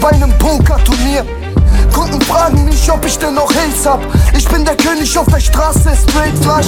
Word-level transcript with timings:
Bei 0.00 0.16
nem 0.18 0.32
Pokerturnier. 0.38 1.24
Kunden 1.92 2.20
fragen 2.20 2.64
mich, 2.64 2.90
ob 2.90 3.04
ich 3.04 3.18
denn 3.18 3.34
noch 3.34 3.50
Hills 3.52 3.86
hab. 3.86 4.00
Ich 4.36 4.46
bin 4.48 4.64
der 4.64 4.76
König 4.76 5.16
auf 5.18 5.26
der 5.26 5.40
Straße, 5.40 5.90
straight 6.08 6.36
flash. 6.42 6.66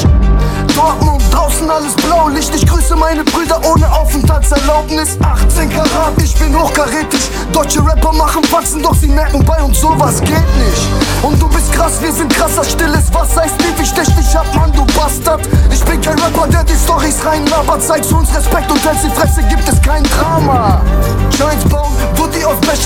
Dortmund, 0.74 1.22
draußen 1.32 1.70
alles 1.70 1.94
Blaulicht. 1.94 2.54
Ich 2.54 2.66
grüße 2.66 2.96
meine 2.96 3.24
Brüder 3.24 3.60
ohne 3.64 3.90
Aufenthaltserlaubnis. 3.92 5.18
18 5.22 5.70
Karat, 5.70 6.12
ich 6.22 6.34
bin 6.36 6.58
hochkarätig. 6.58 7.30
Deutsche 7.52 7.84
Rapper 7.84 8.12
machen 8.12 8.42
Faxen, 8.44 8.82
doch 8.82 8.94
sie 8.94 9.08
merken 9.08 9.44
bei 9.44 9.62
uns 9.62 9.80
sowas 9.80 10.20
geht 10.20 10.30
nicht. 10.30 10.88
Und 11.22 11.40
du 11.40 11.48
bist 11.48 11.72
krass, 11.72 12.00
wir 12.00 12.12
sind 12.12 12.32
krasser, 12.34 12.64
stilles 12.64 13.12
Wasser. 13.12 13.44
Ist 13.44 13.60
lieb, 13.60 13.74
ich 13.82 13.92
dich 13.92 14.36
ab, 14.36 14.46
Mann, 14.54 14.72
du 14.72 14.84
Bastard. 14.98 15.40
Ich 15.70 15.84
bin 15.84 16.00
kein 16.00 16.18
Rapper, 16.18 16.48
der 16.48 16.64
die 16.64 16.76
Storys 16.76 17.24
reinlabert. 17.24 17.82
Zeigst 17.82 18.12
uns 18.12 18.34
Respekt 18.34 18.70
und 18.70 18.84
hältst 18.84 19.04
die 19.04 19.10
Fresse, 19.10 19.42
gibt 19.48 19.68
es 19.68 19.80
kein 19.82 20.02
Drama. 20.04 20.80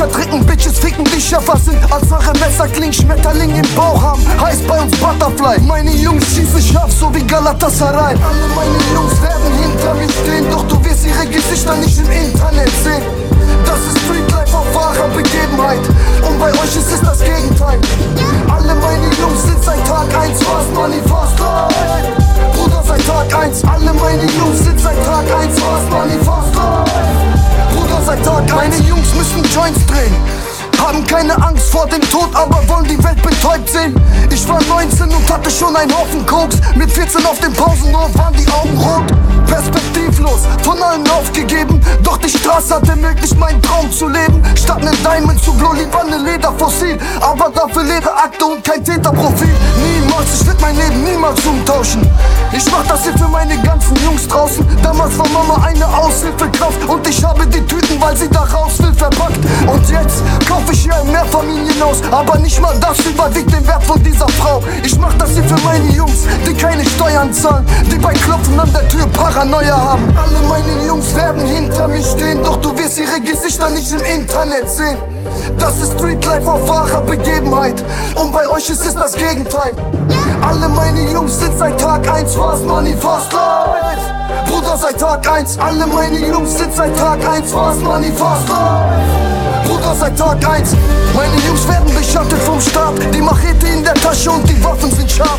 Joints 0.03 0.09
bauen, 0.09 0.09
Woody 0.09 0.09
aus 0.09 0.09
Becher 0.09 0.09
trinken, 0.09 0.47
Bitches 0.47 0.79
ficken 0.79 1.05
dich 1.05 1.31
ja 1.31 1.39
was 1.47 1.65
sind 1.65 1.93
als 1.93 2.09
Sache 2.09 2.33
Messer 2.39 2.69
klingt, 2.69 2.95
Schmetterling 2.95 3.55
im 3.55 3.75
Bauch 3.75 4.03
haben. 4.03 4.23
Heißt 4.41 4.67
bei 4.67 4.81
uns 4.81 4.97
Butterfly. 4.97 5.61
Meine 5.61 5.93
Jungs 5.93 6.25
schießen 6.35 6.61
scharf, 6.61 6.93
so 6.93 7.15
wie 7.15 7.23
Galatasaray. 7.23 8.15
Alle 8.15 8.49
meine 8.55 8.79
Jungs 8.95 9.21
werden 9.23 9.53
hinter 9.63 9.95
mir 9.95 10.09
stehen, 10.09 10.51
doch 10.51 10.67
du 10.67 10.85
wirst 10.85 11.07
ihre 11.07 11.27
Gesichter 11.27 11.77
nicht 11.77 11.99
im 11.99 12.11
Internet 12.11 12.71
vor 31.73 31.87
dem 31.87 32.03
Tod, 32.11 32.29
aber 32.35 32.63
wollen 32.69 32.85
die 32.85 33.03
Welt 33.03 33.21
betäubt 33.23 33.69
sehen. 33.71 33.95
Ich 34.31 34.47
war 34.47 34.63
19 34.63 35.09
und 35.09 35.33
hatte 35.33 35.51
schon 35.51 35.75
einen 35.75 35.91
Haufen 35.97 36.25
Koks. 36.27 36.57
Mit 36.77 36.91
14 36.93 37.25
auf 37.25 37.39
dem 37.41 37.53
Pausenhof 37.55 38.11
waren 38.15 38.35
die 38.35 38.47
Augen 38.53 38.77
rot. 38.77 39.07
Perspektivlos, 39.47 40.41
von 40.63 40.83
allen 40.83 41.09
aufgegeben. 41.11 41.81
Doch 42.03 42.19
die 42.19 42.29
Straße 42.29 42.75
hatte 42.75 42.95
möglich, 42.97 43.35
meinen 43.37 43.61
Traum 43.63 43.91
zu 43.91 44.09
leben. 44.09 44.43
Statt 44.55 44.83
ne 44.85 44.91
Diamond 45.03 45.43
zu 45.43 45.53
Glow, 45.55 45.73
lieber 45.73 46.05
ne 46.05 46.19
Lederfossil. 46.19 46.99
Aber 47.21 47.51
dafür 47.51 47.85
Lederakte 47.85 48.45
und 48.45 48.63
kein 48.63 48.85
Täterprofil. 48.85 49.55
Niemals, 49.83 50.41
ich 50.41 50.47
werd 50.47 50.61
mein 50.61 50.77
Leben 50.77 51.05
niemals 51.05 51.45
umtauschen. 51.47 52.07
Ich 52.53 52.71
mach 52.71 52.87
das 52.87 53.05
hier 53.05 53.17
für 53.17 53.29
meine 53.29 53.57
ganzen 53.63 53.97
Jungs 54.05 54.29
draußen. 54.29 54.67
Damals 54.83 55.19
war 55.19 55.29
Mama 55.29 55.65
eine 55.67 55.87
Aushilfekraft. 55.87 56.85
Und 56.87 57.07
ich 57.09 57.25
habe 57.25 57.47
die 57.47 57.65
Tüten, 57.67 58.01
weil 58.01 58.17
sie 58.17 58.29
da 58.29 58.43
raus 58.45 58.79
will, 58.79 58.93
verpackt. 58.93 59.41
Und 59.67 59.89
jetzt 59.89 60.23
kauf 60.47 60.63
ich 60.71 60.83
hier 60.83 60.97
ein 60.97 61.11
Mehrfamilienhaus. 61.83 62.03
Aber 62.11 62.39
nicht 62.39 62.61
mal 62.61 62.75
das 62.81 62.99
überwiegt 63.05 63.53
den 63.53 63.67
Wert 63.67 63.83
von 63.85 64.03
dieser 64.03 64.29
Frau. 64.29 64.63
Ich 64.83 64.99
mach 64.99 65.13
das 65.15 65.31
hier 65.31 65.45
für 65.45 65.61
meine 65.65 65.91
Jungs, 65.93 66.27
die 66.47 66.55
keine 66.55 66.85
Steuern 66.85 67.33
zahlen. 67.33 67.67
Die 67.91 67.99
bei 67.99 68.13
Klopfen 68.13 68.59
an 68.59 68.73
der 68.73 68.89
Tür 68.89 69.07
Paranoia 69.09 69.77
haben. 69.77 70.15
Alle 70.17 70.49
meine 70.49 70.87
Jungs 70.87 71.15
werden 71.15 71.45
hinter 71.47 71.89
mir 71.89 72.03
stehen. 72.03 72.43
Doch 72.43 72.57
du 72.57 72.77
wirst 72.77 72.99
ihre 72.99 73.21
Gesichter 73.21 73.71
nicht 73.71 73.91
im 73.93 74.01
Internet 74.21 74.71
sehen. 74.71 74.99
Das 75.59 75.79
ist 75.79 75.95
Streetlife 75.95 76.51
auf 76.51 76.69
wahrer 76.69 77.01
Begebenheit. 77.03 77.83
Und 78.15 78.33
bei 78.33 78.49
euch 78.49 78.69
ist 78.71 78.85
es 78.85 78.95
das 78.95 79.15
Gegenteil. 79.15 79.73
Alle 80.47 80.69
meine 80.69 81.11
Jungs 81.11 81.39
sind 81.39 81.57
seit 81.59 81.81
Tag 81.81 82.09
1 82.09 82.35
fast 82.35 82.65
Money 82.65 82.95
fast 83.01 83.33
life. 83.33 84.22
Bruder 84.47 84.77
seit 84.77 84.99
Tag 84.99 85.29
1. 85.31 85.59
Alle 85.59 85.87
meine 85.87 86.19
Jungs 86.19 86.57
sind 86.59 86.75
seit 86.75 86.97
Tag 86.97 87.19
1 87.27 87.53
fast 87.53 87.81
Money 87.83 88.13
fast 88.13 88.49
life. 88.49 89.69
Bruder 89.69 89.95
seit 89.99 90.19
Tag 90.19 90.37
1. 90.49 90.77
Meine 91.15 91.37
Jungs 91.47 91.67
werden 91.69 91.95
beschattet 91.95 92.39
vom 92.43 92.61
Staat. 92.61 92.95
Die 93.15 93.21
Machete 93.21 93.67
in 93.67 93.85
der 93.85 93.95
Tasche 93.95 94.31
und 94.31 94.49
die 94.49 94.63
Waffen 94.65 94.91
sind 94.91 95.11
scharf. 95.11 95.39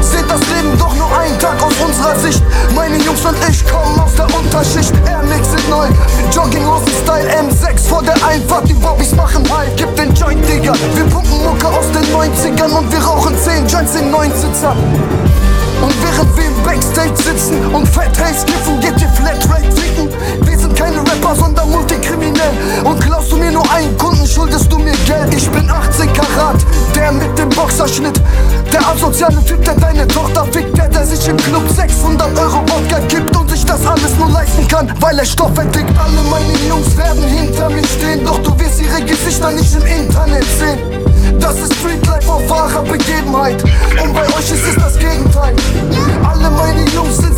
Seht 0.00 0.28
das 0.28 0.40
Leben 0.40 0.76
doch 0.78 0.94
nur 0.94 1.08
einen 1.18 1.38
Tag 1.38 1.62
aus 1.62 1.74
unserer 1.84 2.16
Sicht. 2.16 2.42
Meine 2.74 2.96
Jungs 2.98 3.24
und 3.24 3.36
ich 3.48 3.66
kommen 3.66 3.98
aus 4.00 4.14
der 4.14 4.26
Unterschicht. 4.34 4.92
Air 5.06 5.22
Mix 5.22 5.50
sind 5.50 5.68
neu. 5.68 5.86
Jogginghosen-Style 6.32 7.28
M6 7.28 7.88
vor 7.88 8.02
der 8.02 8.16
Einfahrt. 8.26 8.68
Die 8.68 8.74
Bobbys 8.74 9.12
machen 9.14 9.44
halt. 9.50 9.76
Gib 9.76 9.94
den 9.96 10.14
Joint, 10.14 10.46
Digga. 10.48 10.72
Wir 10.94 11.04
pumpen 11.04 11.44
Mucke 11.44 11.68
aus 11.68 11.86
den 11.92 12.04
90ern 12.14 12.72
und 12.76 12.90
wir 12.90 13.00
rauchen 13.00 13.36
10 13.36 13.66
Joints 13.66 13.94
in 13.94 14.10
9 14.10 14.32
Sitzer. 14.32 14.74
Und 15.82 15.94
während 16.02 16.36
wir 16.36 16.44
im 16.44 16.62
Backstage 16.62 17.16
sitzen 17.16 17.74
und 17.74 17.88
Fat 17.88 18.18
Haze 18.20 18.44
kiffen, 18.44 18.80
geht 18.80 19.00
ihr 19.00 19.08
Flatrate 19.08 19.72
ficken. 19.72 20.08
Wir 20.44 20.58
sind 20.58 20.76
keine 20.76 20.98
Rapper, 20.98 21.34
sondern 21.34 21.70
Multikriminell. 21.70 22.52
Und 22.84 23.00
klaust 23.00 23.32
du 23.32 23.36
mir 23.36 23.50
nur 23.50 23.68
einen 23.72 23.96
Kunden, 23.96 24.26
schuldest 24.26 24.70
du 24.70 24.78
mir 24.78 24.94
Geld. 25.06 25.34
Ich 25.34 25.48
bin 25.50 25.70
18 25.70 26.12
Karat, 26.12 26.56
der 26.94 27.12
mit 27.12 27.38
dem 27.38 27.48
Boxerschnitt. 27.50 28.20
Der 28.72 28.86
asoziale 28.86 29.42
Typ, 29.44 29.64
der 29.64 29.74
deine 29.74 30.06
Tochter 30.06 30.44
fickt, 30.52 30.76
der, 30.76 30.88
der 30.88 31.06
sich 31.06 31.26
im 31.28 31.36
Club 31.38 31.62
600 31.74 32.38
Euro 32.38 32.60
Wodka 32.68 32.98
gibt 33.08 33.34
und 33.36 33.50
sich 33.50 33.64
das 33.64 33.84
alles 33.86 34.14
nur 34.18 34.28
leisten 34.28 34.68
kann, 34.68 34.92
weil 35.00 35.18
er 35.18 35.24
Stoff 35.24 35.56
entdeckt. 35.58 35.90
Alle 35.98 36.22
meine 36.30 36.68
Jungs 36.68 36.96
werden 36.96 37.22
hinter 37.24 37.70
mir 37.70 37.84
stehen, 37.84 38.24
doch 38.24 38.38
du 38.42 38.58
wirst 38.58 38.80
ihre 38.80 39.02
Gesichter 39.02 39.50
nicht 39.50 39.74
im 39.74 39.86
Internet 39.86 40.44
sehen. 40.58 41.09
Das 41.50 41.62
ist 41.62 41.74
Streetlife 41.74 42.30
auf 42.30 42.48
wahrer 42.48 42.84
Begebenheit. 42.84 43.60
Und 44.00 44.14
bei 44.14 44.24
euch 44.24 44.52
ist 44.52 44.68
es 44.68 44.76
das 44.76 44.96
Gegenteil. 44.96 45.56
Alle 46.22 46.48
meine 46.48 46.84
Jungs 46.90 47.16
sind 47.16 47.36